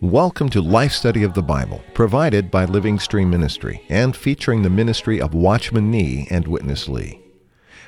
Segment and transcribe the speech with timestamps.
[0.00, 4.70] Welcome to Life Study of the Bible, provided by Living Stream Ministry and featuring the
[4.70, 7.20] ministry of Watchman Nee and Witness Lee.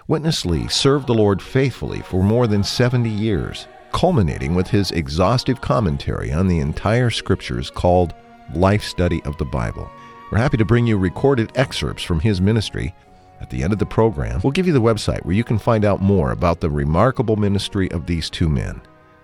[0.07, 5.63] Witness Lee served the Lord faithfully for more than 70 years, culminating with his exhaustive
[5.63, 8.13] commentary on the entire scriptures called
[8.55, 9.91] Life Study of the Bible.
[10.31, 12.95] We're happy to bring you recorded excerpts from his ministry.
[13.41, 15.85] At the end of the program, we'll give you the website where you can find
[15.85, 18.81] out more about the remarkable ministry of these two men.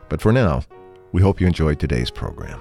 [0.08, 0.62] But for now,
[1.12, 2.60] we hope you enjoyed today's program.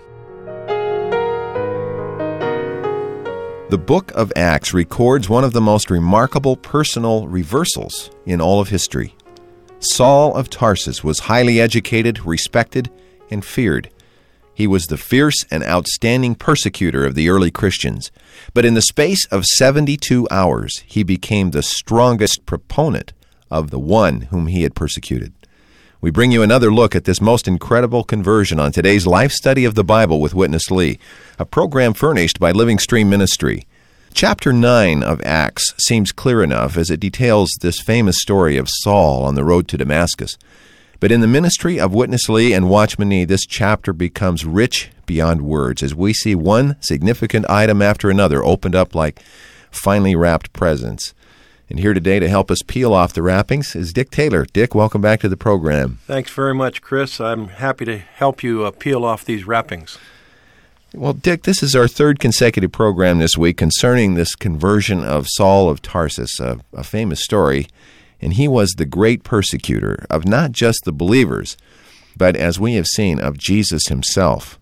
[3.70, 8.68] The book of Acts records one of the most remarkable personal reversals in all of
[8.68, 9.16] history.
[9.80, 12.92] Saul of Tarsus was highly educated, respected,
[13.30, 13.90] and feared.
[14.54, 18.12] He was the fierce and outstanding persecutor of the early Christians,
[18.54, 23.14] but in the space of 72 hours, he became the strongest proponent
[23.50, 25.34] of the one whom he had persecuted.
[26.02, 29.76] We bring you another look at this most incredible conversion on today's Life Study of
[29.76, 30.98] the Bible with Witness Lee,
[31.38, 33.68] a program furnished by Living Stream Ministry.
[34.14, 39.24] Chapter 9 of Acts seems clear enough as it details this famous story of Saul
[39.24, 40.38] on the road to Damascus.
[41.02, 45.42] But in the ministry of Witness Lee and Watchman Nee, this chapter becomes rich beyond
[45.42, 49.20] words as we see one significant item after another opened up like
[49.72, 51.16] finely wrapped presents.
[51.72, 54.46] And here today to help us peel off the wrappings is Dick Taylor.
[54.54, 55.98] Dick, welcome back to the program.
[56.06, 57.20] Thanks very much, Chris.
[57.20, 59.98] I'm happy to help you uh, peel off these wrappings.
[60.94, 65.68] Well, Dick, this is our third consecutive program this week concerning this conversion of Saul
[65.68, 67.70] of Tarsus, a, a famous story.
[68.22, 71.58] And he was the great persecutor of not just the believers,
[72.16, 74.60] but as we have seen, of Jesus himself.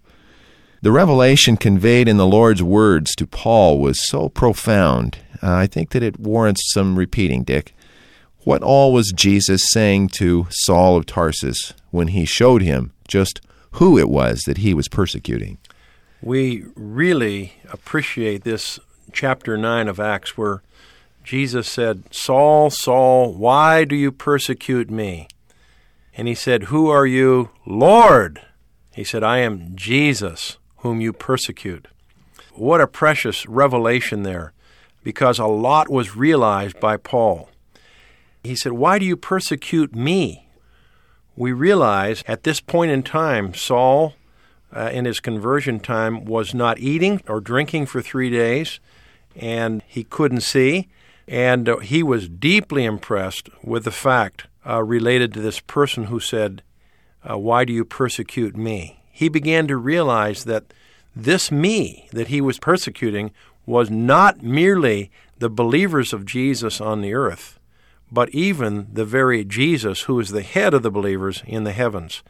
[0.81, 5.89] The revelation conveyed in the Lord's words to Paul was so profound, uh, I think
[5.89, 7.75] that it warrants some repeating, Dick.
[8.45, 13.41] What all was Jesus saying to Saul of Tarsus when he showed him just
[13.71, 15.57] who it was that he was persecuting?
[16.21, 18.79] We really appreciate this
[19.11, 20.61] chapter 9 of Acts where
[21.29, 25.27] Jesus said, Saul, Saul, why do you persecute me?
[26.17, 27.51] And he said, Who are you?
[27.67, 28.41] Lord!
[28.95, 31.87] He said, I am Jesus, whom you persecute.
[32.55, 34.53] What a precious revelation there,
[35.03, 37.51] because a lot was realized by Paul.
[38.43, 40.47] He said, Why do you persecute me?
[41.35, 44.15] We realize at this point in time, Saul,
[44.75, 48.79] uh, in his conversion time, was not eating or drinking for three days,
[49.35, 50.87] and he couldn't see.
[51.29, 56.19] And uh, he was deeply impressed with the fact uh, related to this person who
[56.19, 56.63] said,
[57.23, 59.03] uh, Why do you persecute me?
[59.11, 60.73] He began to realize that
[61.15, 63.31] this me that he was persecuting
[63.67, 67.59] was not merely the believers of Jesus on the earth,
[68.11, 72.23] but even the very Jesus who is the head of the believers in the heavens.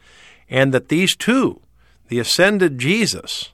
[0.50, 1.62] And that these two,
[2.08, 3.52] the ascended Jesus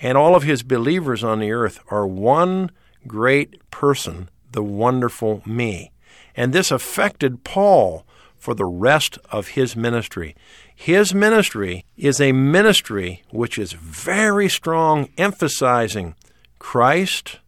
[0.00, 2.72] and all of his believers on the earth, are one
[3.06, 5.92] great person, the wonderful me.
[6.34, 8.06] And this affected Paul
[8.38, 10.34] for the rest of his ministry.
[10.74, 16.14] His ministry is a ministry which is very strong, emphasizing
[16.58, 17.38] Christ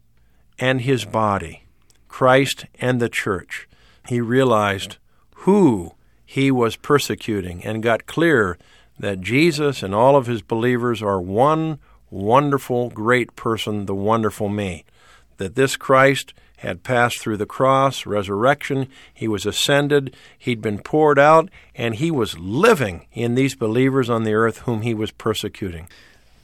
[0.58, 1.64] and his body,
[2.08, 3.68] Christ and the church.
[4.08, 4.96] He realized
[5.44, 5.92] who
[6.24, 8.58] he was persecuting and got clear
[8.98, 11.78] that Jesus and all of his believers are one
[12.10, 14.84] wonderful, great person, the wonderful me.
[15.36, 21.18] That this Christ had passed through the cross, resurrection, he was ascended, he'd been poured
[21.18, 25.88] out, and he was living in these believers on the earth whom he was persecuting.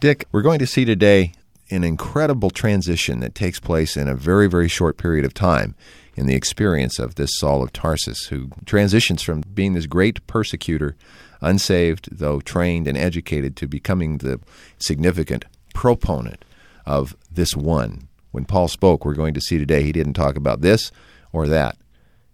[0.00, 1.32] Dick, we're going to see today
[1.70, 5.74] an incredible transition that takes place in a very, very short period of time
[6.14, 10.94] in the experience of this Saul of Tarsus, who transitions from being this great persecutor,
[11.40, 14.40] unsaved, though trained and educated, to becoming the
[14.78, 16.44] significant proponent
[16.84, 18.08] of this one.
[18.32, 20.90] When Paul spoke, we're going to see today, he didn't talk about this
[21.32, 21.76] or that.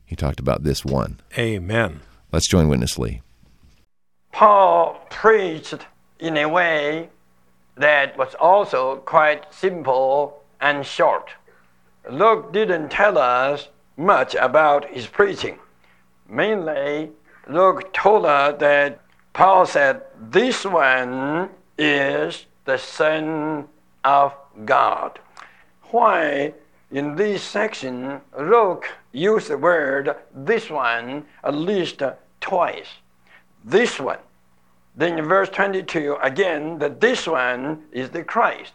[0.07, 1.21] He talked about this one.
[1.37, 2.01] Amen.
[2.33, 3.21] Let's join Witness Lee.
[4.33, 5.87] Paul preached
[6.19, 7.11] in a way
[7.77, 11.31] that was also quite simple and short.
[12.09, 15.59] Luke didn't tell us much about his preaching.
[16.29, 17.11] Mainly,
[17.49, 19.01] Luke told us that
[19.33, 23.69] Paul said, This one is the Son
[24.05, 24.35] of
[24.65, 25.19] God.
[25.91, 26.53] Why,
[26.91, 32.03] in this section, Luke used the word this one at least
[32.41, 32.89] twice.
[33.65, 34.19] This one.
[34.97, 38.73] Then in verse 22, again, that this one is the Christ.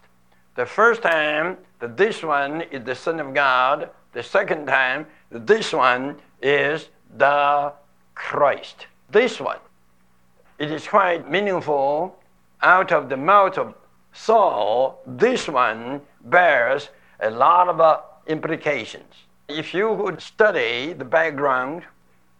[0.56, 5.45] The first time that this one is the Son of God, the second time that
[5.45, 7.74] this one is the
[8.16, 8.88] Christ.
[9.09, 9.59] This one.
[10.59, 12.18] It is quite meaningful.
[12.62, 13.75] Out of the mouth of
[14.13, 16.89] Saul, this one bears
[17.23, 19.13] a lot of uh, implications.
[19.47, 21.83] If you would study the background,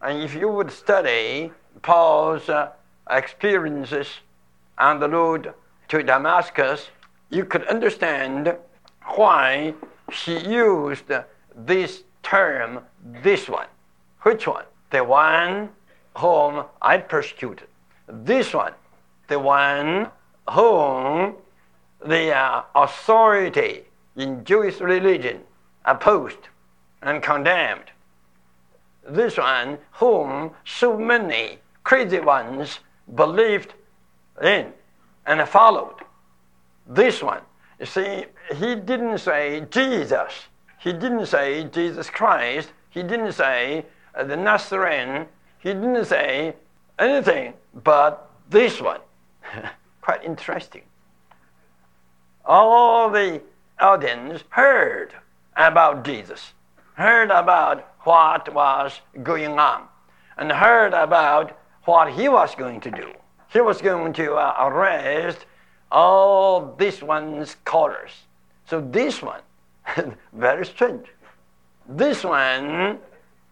[0.02, 2.70] and if you would study Paul's uh,
[3.10, 4.08] experiences
[4.78, 5.54] on the road
[5.88, 6.88] to Damascus,
[7.30, 8.54] you could understand
[9.16, 9.74] why
[10.12, 11.10] he used
[11.56, 12.80] this term,
[13.22, 13.68] this one.
[14.22, 14.64] Which one?
[14.90, 15.70] The one
[16.18, 17.68] whom I persecuted.
[18.06, 18.74] This one,
[19.28, 20.10] the one
[20.50, 21.36] whom
[22.04, 23.84] the uh, authority
[24.16, 25.40] in Jewish religion
[25.84, 26.48] opposed
[27.02, 27.90] and condemned.
[29.06, 32.78] This one whom so many crazy ones
[33.14, 33.74] believed
[34.42, 34.72] in
[35.26, 35.96] and followed.
[36.86, 37.40] This one.
[37.78, 38.24] You see,
[38.54, 40.32] he didn't say Jesus.
[40.78, 42.72] He didn't say Jesus Christ.
[42.90, 43.84] He didn't say
[44.14, 45.26] uh, the Nazarene.
[45.58, 46.54] He didn't say
[46.98, 49.00] anything but this one.
[50.00, 50.82] Quite interesting.
[52.44, 53.40] All the
[53.80, 55.14] audience heard
[55.56, 56.52] about Jesus,
[56.94, 59.84] heard about what was going on,
[60.36, 63.12] and heard about what he was going to do.
[63.48, 65.46] He was going to uh, arrest
[65.92, 68.10] all this one's scholars.
[68.66, 69.42] So this one,
[70.32, 71.06] very strange.
[71.88, 72.98] This one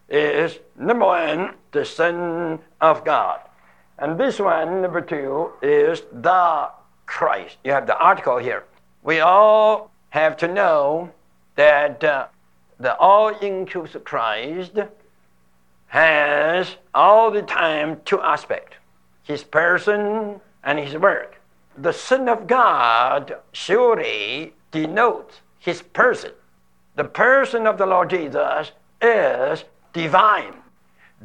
[0.09, 3.41] is number one, the Son of God.
[3.99, 6.71] And this one, number two, is the
[7.07, 7.59] Christ.
[7.63, 8.65] You have the article here.
[9.05, 11.11] We all have to know
[11.57, 12.27] that uh,
[12.79, 14.79] the all inclusive Christ
[15.87, 18.77] has all the time two aspects
[19.23, 21.41] his person and his work.
[21.79, 26.33] The Son of God surely denotes his person.
[26.97, 30.57] The person of the Lord Jesus is divine.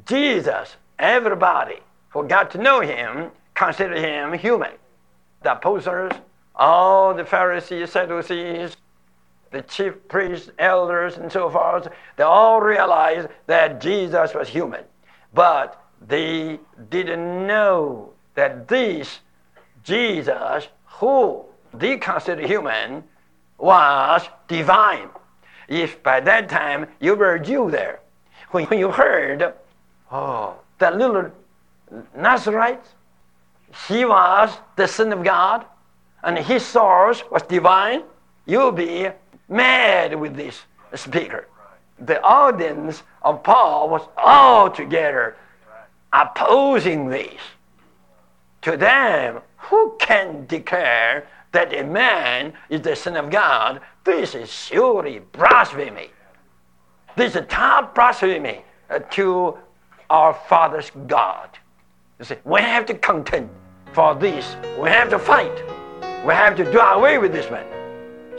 [0.05, 1.79] Jesus, everybody
[2.11, 4.71] who got to know him, considered him human.
[5.43, 6.13] The apostles,
[6.57, 8.75] all the Pharisees, Sadducees,
[9.51, 11.87] the chief priests, elders, and so forth,
[12.17, 14.83] they all realized that Jesus was human.
[15.33, 16.59] But they
[16.89, 19.19] didn't know that this
[19.83, 23.03] Jesus, who they considered human,
[23.57, 25.09] was divine.
[25.67, 27.99] If by that time you were a Jew there,
[28.51, 29.53] when you heard,
[30.11, 31.31] oh, that little
[32.15, 32.85] Nazarite,
[33.87, 35.65] he was the Son of God,
[36.23, 38.03] and his source was divine,
[38.45, 39.09] you'll be
[39.49, 40.61] mad with this
[40.95, 41.47] speaker.
[41.99, 45.37] The audience of Paul was all together
[46.13, 47.39] opposing this.
[48.63, 53.81] To them, who can declare that a man is the Son of God?
[54.03, 56.09] This is surely blasphemy.
[57.15, 59.57] This is top blasphemy uh, to
[60.09, 61.49] our Father's God.
[62.19, 63.49] You see, we have to contend
[63.93, 64.55] for this.
[64.79, 65.76] We have to fight.
[66.27, 67.65] We have to do away with this man.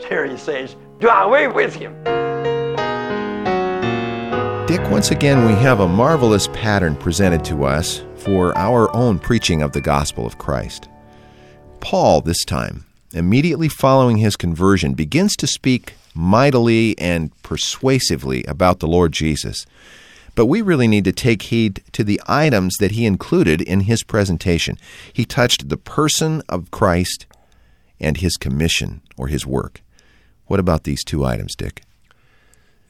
[0.07, 1.95] Here he says, do away with him.
[4.67, 9.63] Dick, once again, we have a marvelous pattern presented to us for our own preaching
[9.63, 10.87] of the gospel of Christ.
[11.79, 18.87] Paul, this time, immediately following his conversion, begins to speak mightily and persuasively about the
[18.87, 19.65] Lord Jesus.
[20.35, 24.03] But we really need to take heed to the items that he included in his
[24.03, 24.77] presentation.
[25.11, 27.25] He touched the person of Christ
[27.99, 29.81] and his commission or his work.
[30.45, 31.83] What about these two items, Dick?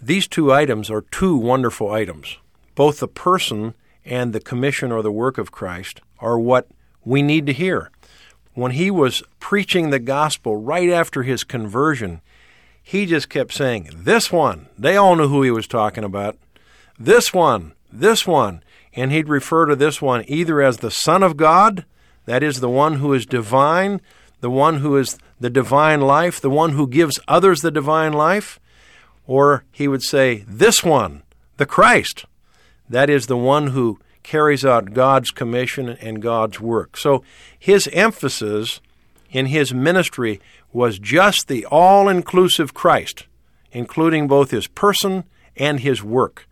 [0.01, 2.37] These two items are two wonderful items.
[2.75, 3.73] Both the person
[4.05, 6.67] and the commission or the work of Christ are what
[7.03, 7.91] we need to hear.
[8.53, 12.21] When he was preaching the gospel right after his conversion,
[12.81, 14.67] he just kept saying, This one.
[14.77, 16.37] They all knew who he was talking about.
[16.97, 18.63] This one, this one.
[18.93, 21.85] And he'd refer to this one either as the Son of God,
[22.25, 24.01] that is, the one who is divine,
[24.41, 28.59] the one who is the divine life, the one who gives others the divine life,
[29.27, 31.23] or he would say, This one,
[31.57, 32.25] the Christ,
[32.89, 36.97] that is the one who carries out God's commission and God's work.
[36.97, 37.23] So
[37.57, 38.81] his emphasis
[39.31, 40.41] in his ministry
[40.71, 43.25] was just the all inclusive Christ,
[43.71, 45.23] including both his person
[45.55, 46.47] and his work.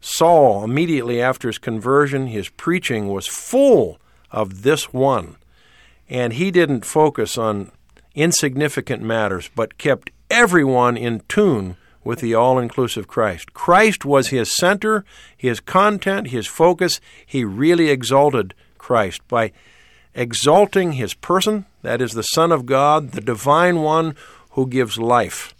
[0.00, 3.98] Saul, immediately after his conversion, his preaching was full
[4.30, 5.36] of this one.
[6.08, 7.70] And he didn't focus on
[8.14, 13.52] insignificant matters, but kept everyone in tune with the all inclusive Christ.
[13.52, 15.04] Christ was his center,
[15.36, 17.00] his content, his focus.
[17.26, 19.52] He really exalted Christ by
[20.14, 24.14] exalting his person, that is, the Son of God, the divine one
[24.52, 25.54] who gives life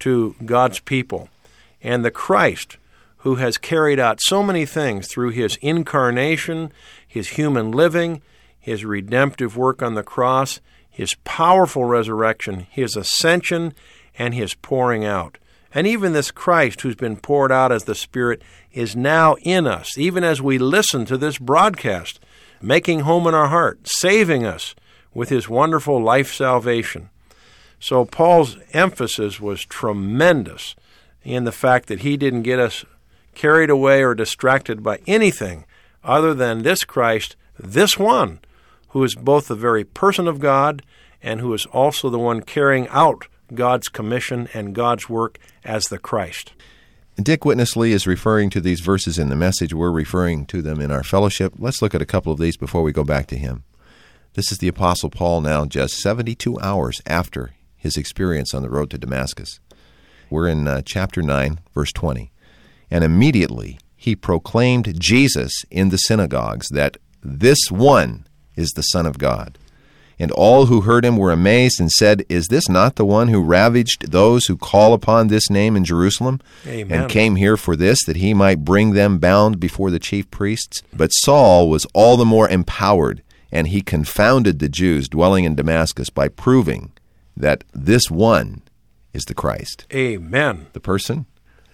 [0.00, 1.28] to God's people,
[1.82, 2.78] and the Christ
[3.18, 6.72] who has carried out so many things through his incarnation,
[7.06, 8.22] his human living,
[8.60, 13.72] his redemptive work on the cross, his powerful resurrection, his ascension,
[14.18, 15.38] and his pouring out.
[15.72, 19.96] And even this Christ who's been poured out as the Spirit is now in us,
[19.96, 22.20] even as we listen to this broadcast,
[22.60, 24.74] making home in our heart, saving us
[25.14, 27.08] with his wonderful life salvation.
[27.78, 30.74] So Paul's emphasis was tremendous
[31.22, 32.84] in the fact that he didn't get us
[33.34, 35.64] carried away or distracted by anything
[36.04, 38.40] other than this Christ, this one,
[38.90, 40.82] who is both the very person of God
[41.22, 45.98] and who is also the one carrying out God's commission and God's work as the
[45.98, 46.52] Christ.
[47.16, 49.74] Dick Witness Lee is referring to these verses in the message.
[49.74, 51.54] We're referring to them in our fellowship.
[51.58, 53.64] Let's look at a couple of these before we go back to him.
[54.34, 58.90] This is the Apostle Paul now, just 72 hours after his experience on the road
[58.90, 59.60] to Damascus.
[60.30, 62.30] We're in uh, chapter 9, verse 20.
[62.90, 68.24] And immediately he proclaimed Jesus in the synagogues that this one
[68.60, 69.58] is the Son of God.
[70.20, 73.42] And all who heard him were amazed and said, Is this not the one who
[73.42, 76.40] ravaged those who call upon this name in Jerusalem?
[76.66, 77.02] Amen.
[77.02, 80.82] And came here for this, that he might bring them bound before the chief priests?
[80.92, 86.10] But Saul was all the more empowered, and he confounded the Jews dwelling in Damascus
[86.10, 86.92] by proving
[87.34, 88.60] that this one
[89.14, 90.66] is the Christ, Amen.
[90.74, 91.24] the person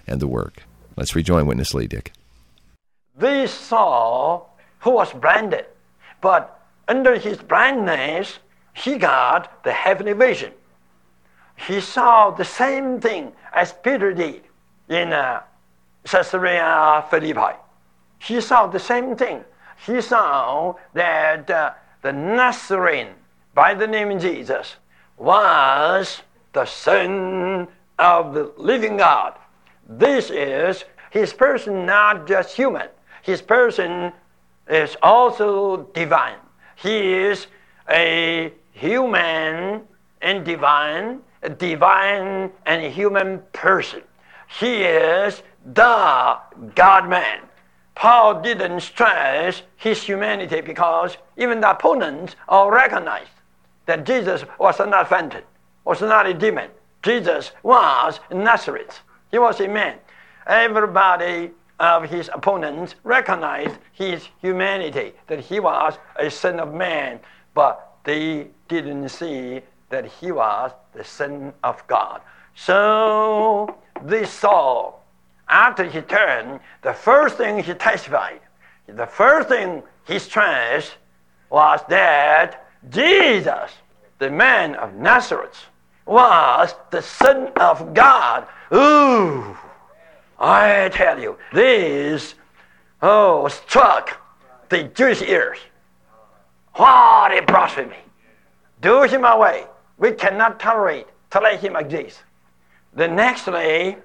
[0.06, 0.62] and the work.
[0.96, 2.12] Let's rejoin Witness Lee, Dick.
[3.18, 5.66] This Saul, who was blinded,
[6.20, 6.55] but
[6.88, 8.38] under his blindness,
[8.74, 10.52] he got the heavenly vision.
[11.56, 14.42] He saw the same thing as Peter did
[14.88, 15.40] in uh,
[16.04, 17.56] Caesarea Philippi.
[18.18, 19.44] He saw the same thing.
[19.86, 23.14] He saw that uh, the Nazarene,
[23.54, 24.76] by the name of Jesus,
[25.16, 29.34] was the Son of the living God.
[29.88, 32.88] This is his person, not just human.
[33.22, 34.12] His person
[34.68, 36.38] is also divine.
[36.76, 37.46] He is
[37.90, 39.82] a human
[40.20, 44.02] and divine, a divine and human person.
[44.60, 46.38] He is the
[46.74, 47.40] God man.
[47.94, 53.30] Paul didn't stress his humanity because even the opponents all recognized
[53.86, 55.42] that Jesus was not a phantom,
[55.84, 56.70] was not a demon.
[57.02, 59.00] Jesus was Nazareth.
[59.30, 59.96] He was a man.
[60.46, 67.20] Everybody of his opponents recognized his humanity, that he was a son of man,
[67.54, 72.20] but they didn't see that he was the son of God.
[72.54, 75.04] So this Saul,
[75.48, 78.40] after he turned, the first thing he testified,
[78.86, 80.96] the first thing he stressed
[81.50, 83.70] was that Jesus,
[84.18, 85.66] the man of Nazareth,
[86.06, 88.46] was the Son of God.
[88.72, 89.56] Ooh!
[90.38, 92.34] I tell you, this,
[93.02, 94.20] oh, struck
[94.68, 95.58] the Jewish ears.
[96.74, 97.96] What a blasphemy!
[98.82, 99.64] Do him away.
[99.98, 102.22] We cannot tolerate to let him exist.
[102.94, 103.96] The next day,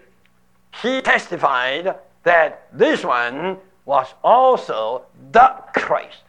[0.81, 6.23] he testified that this one was also the Christ.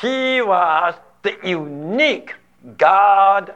[0.00, 2.34] He was the unique
[2.76, 3.54] God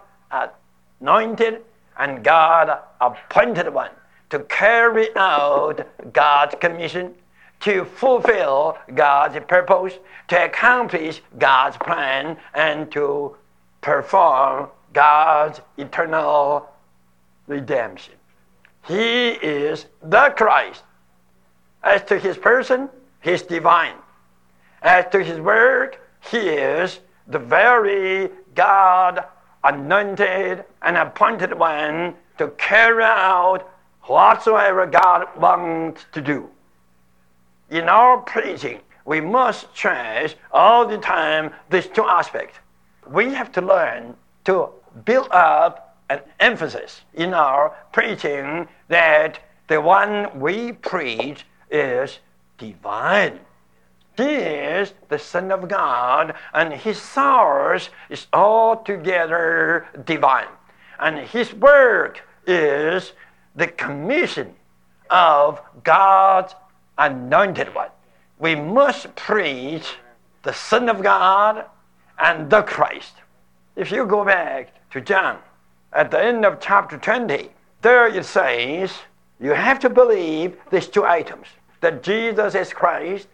[1.00, 1.62] anointed
[1.98, 3.90] and God appointed one
[4.30, 7.14] to carry out God's commission,
[7.60, 9.94] to fulfill God's purpose,
[10.28, 13.36] to accomplish God's plan, and to
[13.80, 16.68] perform God's eternal
[17.46, 18.14] redemption.
[18.86, 20.82] He is the Christ.
[21.82, 22.88] As to his person,
[23.20, 23.94] he's divine.
[24.82, 29.24] As to his work, he is the very God
[29.64, 33.68] anointed and appointed one to carry out
[34.06, 36.50] whatsoever God wants to do.
[37.70, 42.58] In our preaching, we must stress all the time these two aspects.
[43.08, 44.70] We have to learn to
[45.04, 52.18] build up an emphasis in our preaching that the one we preach is
[52.58, 53.40] divine.
[54.16, 60.48] He is the Son of God, and his source is altogether divine.
[60.98, 63.12] And his work is
[63.56, 64.54] the commission
[65.10, 66.54] of God's
[66.98, 67.90] anointed one.
[68.38, 69.96] We must preach
[70.42, 71.64] the Son of God
[72.18, 73.14] and the Christ.
[73.74, 75.38] If you go back to John,
[75.92, 77.50] at the end of chapter 20,
[77.82, 78.92] there it says,
[79.40, 81.46] you have to believe these two items
[81.80, 83.28] that Jesus is Christ,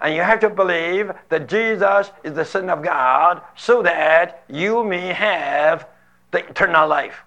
[0.00, 4.84] and you have to believe that Jesus is the Son of God so that you
[4.84, 5.88] may have
[6.30, 7.25] the eternal life.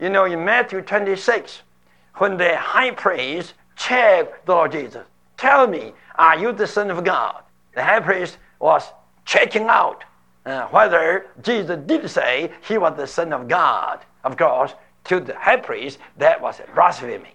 [0.00, 1.62] You know, in Matthew 26,
[2.16, 7.04] when the high priest checked the Lord Jesus, tell me, are you the Son of
[7.04, 7.42] God?
[7.74, 8.84] The high priest was
[9.24, 10.04] checking out
[10.46, 14.00] uh, whether Jesus did say he was the Son of God.
[14.24, 14.74] Of course,
[15.04, 17.34] to the high priest, that was blasphemy.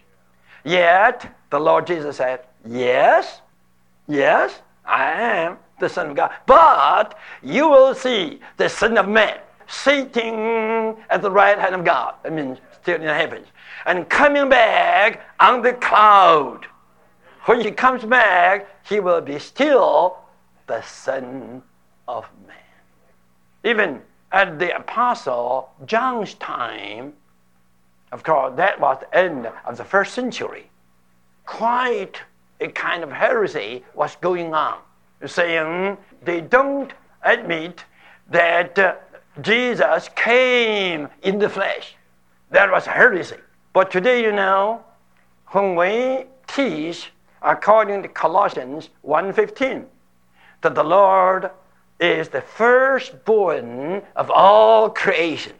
[0.64, 3.42] Yet, the Lord Jesus said, Yes,
[4.08, 6.32] yes, I am the Son of God.
[6.46, 9.40] But you will see the Son of Man
[9.70, 12.16] sitting at the right hand of God.
[12.26, 13.44] I mean, still in heaven.
[13.86, 16.66] And coming back on the cloud.
[17.46, 20.18] When he comes back, he will be still
[20.68, 21.64] the Son
[22.08, 22.56] of Man.
[23.64, 27.14] Even at the Apostle John's time,
[28.12, 30.70] of course, that was the end of the first century.
[31.46, 32.22] Quite
[32.60, 34.80] a kind of heresy was going on,
[35.26, 37.84] saying they don't admit
[38.30, 38.96] that uh,
[39.42, 41.96] Jesus came in the flesh.
[42.52, 43.38] That was heresy.
[43.74, 44.84] But today, you know,
[45.48, 49.86] when we teach according to Colossians 1:15
[50.62, 51.52] that the Lord
[52.00, 55.54] is the firstborn of all creation.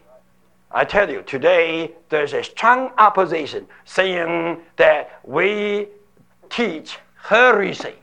[0.72, 5.88] I tell you, today there's a strong opposition saying that we
[6.48, 7.94] teach heresy,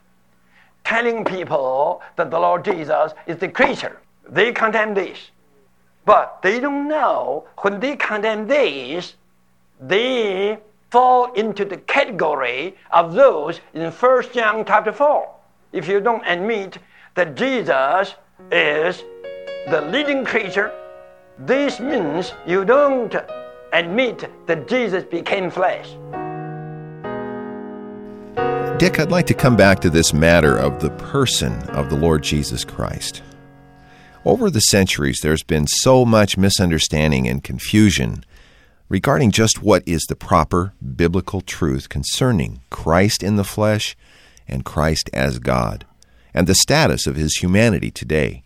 [0.84, 4.02] telling people that the Lord Jesus is the creature.
[4.28, 5.32] They condemn this.
[6.08, 9.16] But they don't know when they condemn this,
[9.78, 10.58] they
[10.90, 15.30] fall into the category of those in 1 John chapter 4.
[15.74, 16.78] If you don't admit
[17.16, 18.16] that Jesus
[18.50, 19.04] is
[19.70, 20.72] the living creature,
[21.40, 23.14] this means you don't
[23.74, 25.90] admit that Jesus became flesh.
[28.80, 32.24] Dick, I'd like to come back to this matter of the person of the Lord
[32.24, 33.24] Jesus Christ.
[34.28, 38.26] Over the centuries, there's been so much misunderstanding and confusion
[38.90, 43.96] regarding just what is the proper biblical truth concerning Christ in the flesh
[44.46, 45.86] and Christ as God,
[46.34, 48.44] and the status of his humanity today.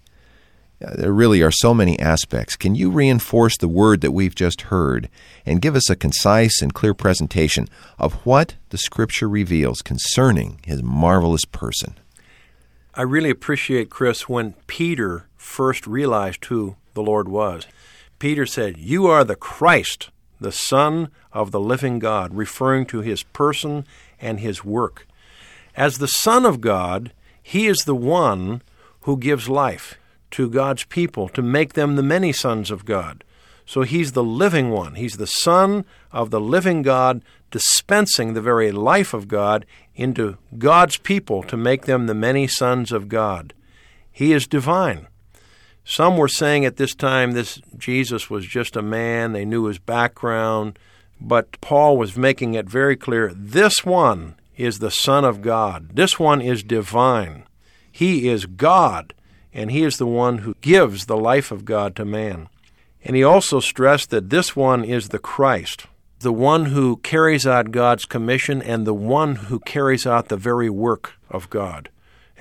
[0.86, 2.56] Uh, there really are so many aspects.
[2.56, 5.10] Can you reinforce the word that we've just heard
[5.48, 7.68] and give us a concise and clear presentation
[7.98, 11.96] of what the Scripture reveals concerning his marvelous person?
[12.94, 17.68] I really appreciate, Chris, when Peter first realized who the Lord was.
[18.20, 23.24] Peter said, You are the Christ, the Son of the living God, referring to his
[23.24, 23.86] person
[24.20, 25.08] and his work.
[25.76, 28.62] As the Son of God, he is the one
[29.02, 29.98] who gives life
[30.32, 33.24] to God's people to make them the many sons of God.
[33.66, 34.96] So he's the living one.
[34.96, 40.98] He's the Son of the living God, dispensing the very life of God into God's
[40.98, 43.54] people to make them the many sons of God.
[44.12, 45.08] He is divine.
[45.84, 49.80] Some were saying at this time this Jesus was just a man, they knew his
[49.80, 50.78] background,
[51.20, 55.90] but Paul was making it very clear this one is the Son of God.
[55.96, 57.44] This one is divine.
[57.92, 59.14] He is God
[59.54, 62.48] and he is the one who gives the life of God to man.
[63.04, 65.88] And he also stressed that this one is the Christ,
[66.20, 70.70] the one who carries out God's commission and the one who carries out the very
[70.70, 71.90] work of God,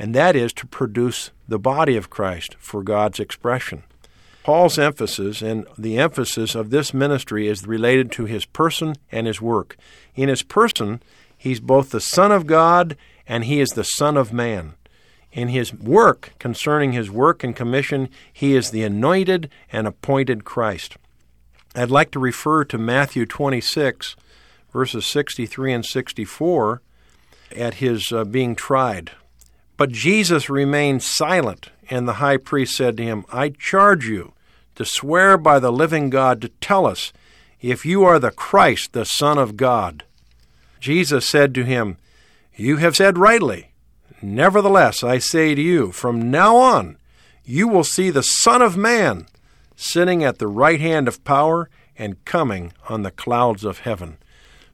[0.01, 3.83] and that is to produce the body of Christ for God's expression.
[4.43, 9.43] Paul's emphasis and the emphasis of this ministry is related to his person and his
[9.43, 9.77] work.
[10.15, 11.03] In his person,
[11.37, 12.97] he's both the Son of God
[13.29, 14.73] and he is the Son of man.
[15.33, 20.97] In his work, concerning his work and commission, he is the anointed and appointed Christ.
[21.75, 24.17] I'd like to refer to Matthew 26,
[24.73, 26.81] verses 63 and 64,
[27.55, 29.11] at his uh, being tried.
[29.81, 34.35] But Jesus remained silent, and the high priest said to him, I charge you
[34.75, 37.15] to swear by the living God to tell us
[37.63, 40.05] if you are the Christ, the Son of God.
[40.81, 41.97] Jesus said to him,
[42.55, 43.71] You have said rightly.
[44.21, 46.99] Nevertheless, I say to you, from now on,
[47.47, 49.29] you will see the Son of Man
[49.77, 54.19] sitting at the right hand of power and coming on the clouds of heaven.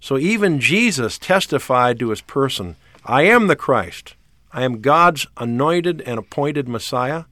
[0.00, 4.16] So even Jesus testified to his person I am the Christ.
[4.52, 7.24] I am God's anointed and appointed Messiah.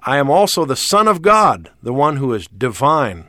[0.00, 3.28] I am also the Son of God, the one who is divine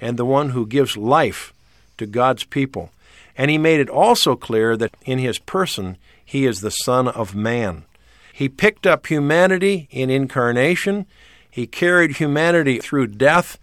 [0.00, 1.52] and the one who gives life
[1.98, 2.90] to God's people.
[3.36, 7.34] And he made it also clear that in his person he is the Son of
[7.34, 7.84] Man.
[8.32, 11.06] He picked up humanity in incarnation.
[11.50, 13.58] He carried humanity through death,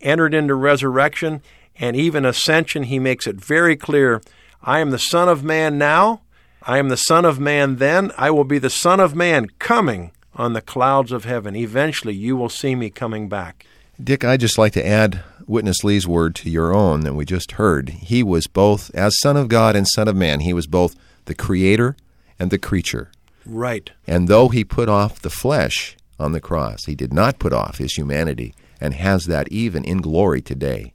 [0.00, 1.42] entered into resurrection,
[1.78, 2.84] and even ascension.
[2.84, 4.22] He makes it very clear
[4.62, 6.20] I am the Son of Man now.
[6.62, 8.12] I am the Son of Man then.
[8.18, 11.56] I will be the Son of Man coming on the clouds of heaven.
[11.56, 13.64] Eventually, you will see me coming back.
[14.02, 17.52] Dick, I'd just like to add Witness Lee's word to your own that we just
[17.52, 17.88] heard.
[17.88, 20.94] He was both, as Son of God and Son of Man, he was both
[21.24, 21.96] the creator
[22.38, 23.10] and the creature.
[23.46, 23.90] Right.
[24.06, 27.78] And though he put off the flesh on the cross, he did not put off
[27.78, 30.92] his humanity and has that even in glory today.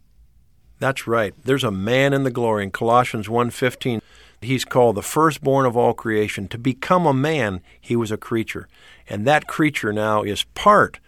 [0.80, 1.34] That's right.
[1.44, 4.02] There's a man in the glory in Colossians 1:15.
[4.42, 6.48] He's called the firstborn of all creation.
[6.50, 8.68] To become a man, he was a creature.
[9.10, 11.00] And that creature now is part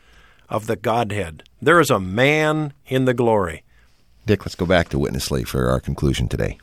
[0.49, 1.43] of the Godhead.
[1.61, 3.63] There is a man in the glory.
[4.25, 6.57] Dick, let's go back to Witness Lee for our conclusion today.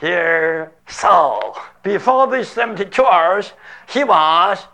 [0.00, 3.52] Here, Saul, before these 72 hours,
[3.88, 4.66] he was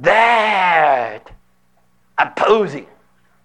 [0.00, 1.22] dead,
[2.18, 2.86] opposing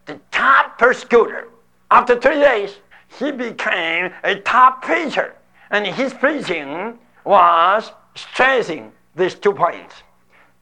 [0.06, 1.48] the top persecutor.
[1.92, 2.78] After three days,
[3.20, 5.35] he became a top preacher,
[5.72, 9.96] and his preaching was stressing these two points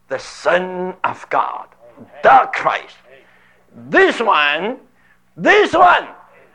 [0.10, 1.68] the Son of God,
[2.22, 2.98] the Christ.
[3.90, 4.78] This one,
[5.36, 6.08] this one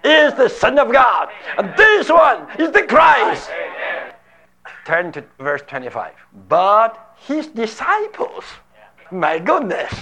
[0.05, 3.51] is the Son of God, and this one is the Christ.
[4.85, 6.13] Turn to verse 25.
[6.49, 8.45] But his disciples,
[9.11, 9.93] my goodness,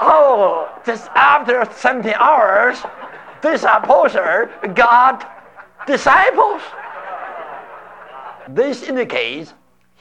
[0.00, 2.82] oh, just after 70 hours,
[3.42, 5.31] this apostle got
[5.86, 6.62] disciples.
[8.48, 9.54] This indicates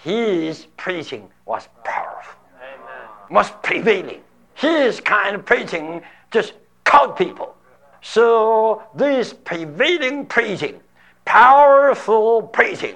[0.03, 2.39] his preaching was powerful,
[3.29, 4.21] was prevailing.
[4.55, 7.55] His kind of preaching just caught people.
[8.01, 10.79] So this prevailing preaching,
[11.25, 12.95] powerful preaching,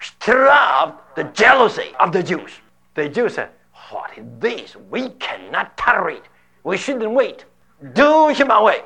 [0.00, 2.52] stir up the jealousy of the Jews.
[2.94, 3.50] The Jews said,
[3.90, 4.76] What is this?
[4.90, 6.22] We cannot tolerate.
[6.64, 7.44] We shouldn't wait.
[7.92, 8.82] Do him away.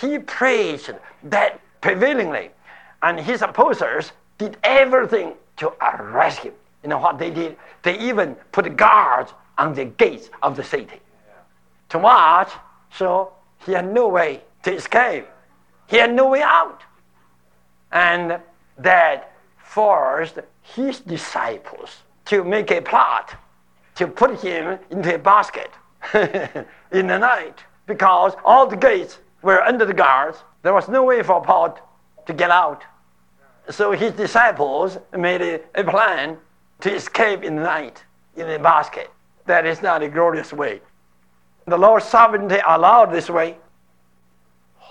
[0.00, 0.90] He preached
[1.24, 2.50] that prevailingly,
[3.02, 6.52] and his opposers did everything to arrest him.
[6.82, 7.56] You know what they did?
[7.82, 11.00] They even put guards on the gates of the city
[11.88, 12.50] to watch,
[12.90, 13.32] so
[13.64, 15.26] he had no way to escape.
[15.86, 16.82] He had no way out.
[17.92, 18.40] And
[18.78, 23.34] that forced his disciples to make a plot
[23.94, 25.70] to put him into a basket
[26.92, 30.38] in the night because all the gates were under the guards.
[30.62, 31.78] There was no way for Paul
[32.26, 32.82] to get out.
[33.70, 36.36] So his disciples made a, a plan
[36.80, 38.04] to escape in the night
[38.36, 39.08] in a basket.
[39.46, 40.80] That is not a glorious way.
[41.66, 43.56] The Lord's sovereignty allowed this way.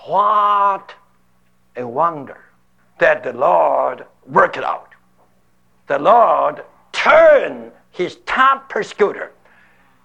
[0.06, 0.94] What
[1.76, 2.38] a wonder
[2.98, 4.94] that the Lord worked it out.
[5.86, 9.32] The Lord turned his top persecutor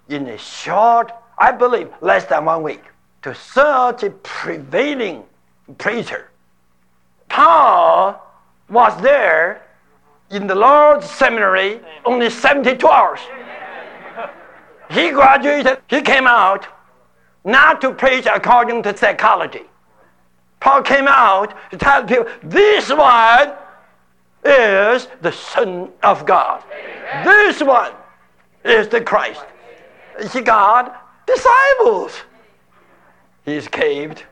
[0.09, 2.90] in a short, I believe, less than one week
[3.21, 5.23] to such a prevailing
[5.77, 6.29] preacher.
[7.29, 8.21] Paul
[8.69, 9.67] was there
[10.29, 13.19] in the Lord's seminary only 72 hours.
[14.89, 16.67] He graduated, he came out
[17.45, 19.63] not to preach according to psychology.
[20.59, 23.53] Paul came out to tell people this one
[24.43, 26.63] is the Son of God.
[27.23, 27.93] This one
[28.63, 29.43] is the Christ.
[30.31, 32.13] He got disciples.
[33.45, 34.23] He caved.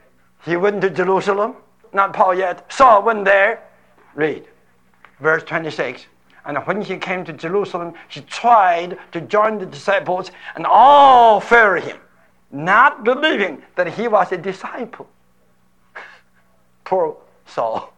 [0.45, 1.55] He went to Jerusalem.
[1.93, 2.71] Not Paul yet.
[2.71, 3.63] Saul went there.
[4.15, 4.47] Read
[5.19, 6.05] verse 26.
[6.45, 11.83] And when he came to Jerusalem, he tried to join the disciples, and all feared
[11.83, 11.97] him,
[12.51, 15.07] not believing that he was a disciple.
[16.85, 17.93] Poor Saul.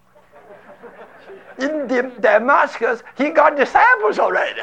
[1.59, 1.87] In
[2.19, 4.61] Damascus, he got disciples already.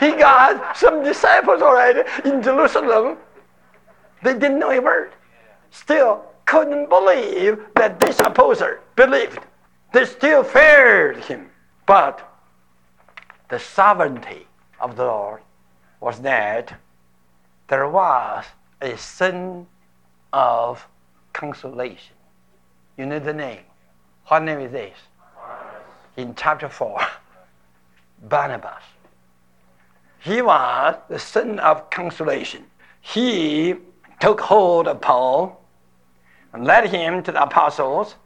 [0.00, 3.16] He got some disciples already in Jerusalem.
[4.22, 5.12] They didn't know a word.
[5.70, 9.40] Still couldn't believe that this apostle believed.
[9.92, 11.50] They still feared him.
[11.86, 12.28] But
[13.48, 14.46] the sovereignty
[14.80, 15.42] of the Lord
[16.00, 16.78] was that
[17.68, 18.44] there was
[18.80, 19.66] a son
[20.32, 20.86] of
[21.32, 22.14] consolation.
[22.96, 23.60] You know the name.
[24.26, 24.96] What name is this?
[26.16, 27.00] In chapter 4,
[28.28, 28.82] Barnabas.
[30.20, 32.64] He was the son of consolation.
[33.00, 33.76] He
[34.20, 35.60] took hold of Paul
[36.52, 38.16] and led him to the apostles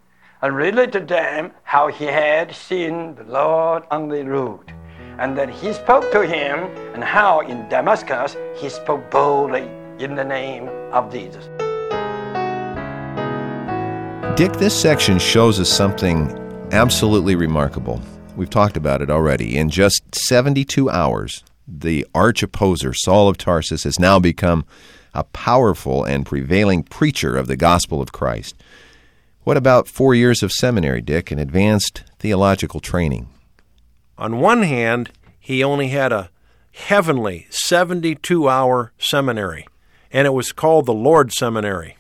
[0.41, 4.73] and related to them how he had seen the Lord on the road,
[5.19, 6.59] and that he spoke to him,
[6.95, 11.45] and how in Damascus he spoke boldly in the name of Jesus.
[14.37, 16.31] Dick, this section shows us something
[16.73, 18.01] absolutely remarkable.
[18.35, 19.57] We've talked about it already.
[19.57, 24.65] In just 72 hours, the arch opposer, Saul of Tarsus, has now become
[25.15, 28.55] a powerful and prevailing preacher of the gospel of Christ.
[29.45, 33.29] What about four years of seminary, Dick, and advanced theological training?
[34.17, 36.31] On one hand, he only had a
[36.73, 39.67] heavenly 72 hour seminary,
[40.11, 41.97] and it was called the Lord Seminary.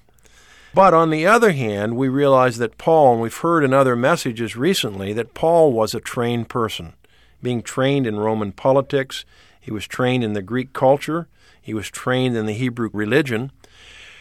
[0.74, 4.56] But on the other hand, we realize that Paul, and we've heard in other messages
[4.56, 6.94] recently, that Paul was a trained person,
[7.42, 9.24] being trained in Roman politics.
[9.60, 11.28] He was trained in the Greek culture.
[11.62, 13.52] He was trained in the Hebrew religion.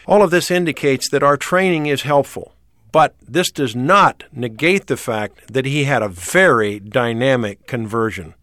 [0.06, 2.54] All of this indicates that our training is helpful.
[2.92, 8.34] But this does not negate the fact that he had a very dynamic conversion,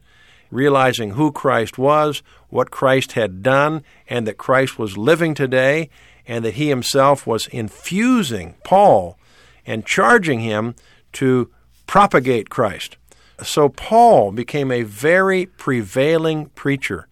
[0.52, 5.90] realizing who Christ was, what Christ had done, and that Christ was living today,
[6.28, 9.18] and that he himself was infusing Paul
[9.66, 10.76] and charging him
[11.14, 11.52] to
[11.86, 12.98] propagate Christ.
[13.44, 17.08] So Paul became a very prevailing preacher,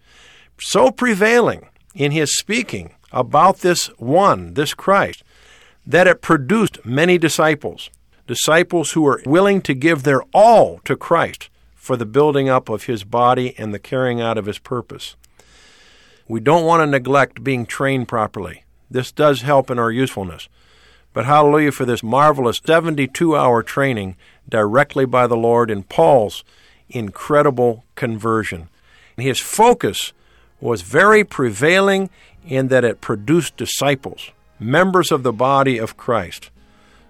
[0.58, 1.68] so prevailing
[1.98, 5.24] in his speaking about this one, this Christ,
[5.84, 7.90] that it produced many disciples,
[8.26, 12.84] disciples who were willing to give their all to Christ for the building up of
[12.84, 15.16] his body and the carrying out of his purpose.
[16.28, 18.64] We don't want to neglect being trained properly.
[18.90, 20.48] This does help in our usefulness.
[21.12, 24.16] But hallelujah for this marvelous 72 hour training
[24.48, 26.44] directly by the Lord in Paul's
[26.88, 28.68] incredible conversion.
[29.16, 30.12] His focus
[30.60, 32.10] was very prevailing
[32.46, 36.50] in that it produced disciples, members of the body of Christ.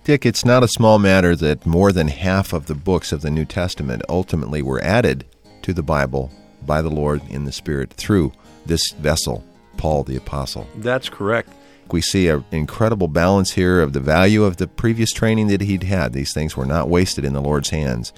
[0.04, 3.30] Dick, it's not a small matter that more than half of the books of the
[3.30, 5.26] New Testament ultimately were added
[5.62, 6.32] to the Bible
[6.64, 8.32] by the Lord in the Spirit through
[8.64, 9.44] this vessel,
[9.76, 10.66] Paul the Apostle.
[10.76, 11.52] That's correct.
[11.90, 15.84] We see an incredible balance here of the value of the previous training that he'd
[15.84, 16.12] had.
[16.12, 18.12] These things were not wasted in the Lord's hands.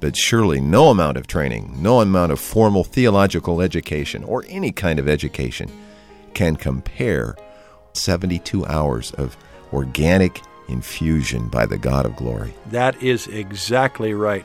[0.00, 4.98] But surely no amount of training, no amount of formal theological education, or any kind
[4.98, 5.70] of education
[6.34, 7.36] can compare
[7.92, 9.36] 72 hours of
[9.72, 12.54] organic infusion by the God of glory.
[12.70, 14.44] That is exactly right.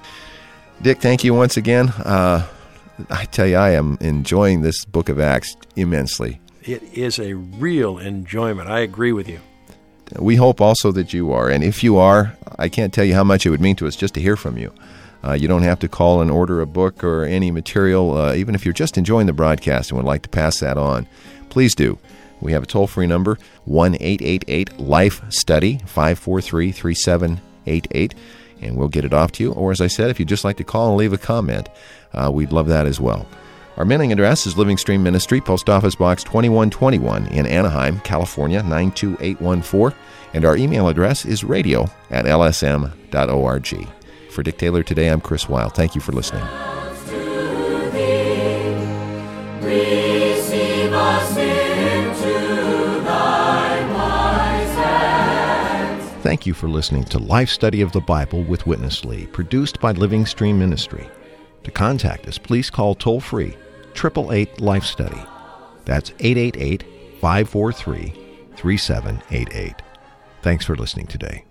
[0.81, 1.89] Dick, thank you once again.
[1.89, 2.45] Uh,
[3.09, 6.39] I tell you, I am enjoying this book of Acts immensely.
[6.63, 8.69] It is a real enjoyment.
[8.69, 9.39] I agree with you.
[10.19, 11.49] We hope also that you are.
[11.49, 13.95] And if you are, I can't tell you how much it would mean to us
[13.95, 14.73] just to hear from you.
[15.25, 18.53] Uh, you don't have to call and order a book or any material, uh, even
[18.53, 21.07] if you're just enjoying the broadcast and would like to pass that on.
[21.49, 21.97] Please do.
[22.41, 28.15] We have a toll free number, 1 888 Life Study, 543 3788,
[28.61, 29.53] and we'll get it off to you.
[29.53, 31.69] Or, as I said, if you'd just like to call and leave a comment,
[32.13, 33.25] uh, we'd love that as well.
[33.77, 39.97] Our mailing address is Living Stream Ministry, Post Office Box 2121 in Anaheim, California 92814,
[40.33, 43.94] and our email address is radio at lsm.org.
[44.35, 45.69] For Dick Taylor today, I'm Chris Weil.
[45.69, 46.43] Thank you for listening.
[56.21, 59.93] Thank you for listening to Life Study of the Bible with Witness Lee, produced by
[59.93, 61.07] Living Stream Ministry.
[61.63, 63.55] To contact us, please call toll free
[63.95, 65.23] 888 Life Study.
[65.85, 66.83] That's 888
[67.21, 68.09] 543
[68.57, 69.75] 3788.
[70.41, 71.41] Thanks for listening today.